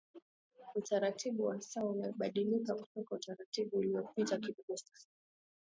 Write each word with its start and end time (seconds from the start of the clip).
utaratibu 0.75 1.45
wa 1.45 1.61
sasa 1.61 1.85
umebadilika 1.85 2.75
kutoka 2.75 3.15
utaratibu 3.15 3.77
uliopita 3.77 4.37
kidogo 4.37 4.77
sana 4.77 5.05